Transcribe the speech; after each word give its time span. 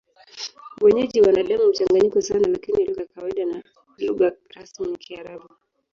Wenyeji 0.81 1.21
wana 1.21 1.43
damu 1.43 1.69
mchanganyiko 1.69 2.21
sana, 2.21 2.47
lakini 2.47 2.85
lugha 2.85 3.01
ya 3.01 3.07
kawaida 3.15 3.45
na 3.45 3.63
lugha 3.99 4.33
rasmi 4.55 4.87
ni 4.87 4.97
Kiarabu. 4.97 5.49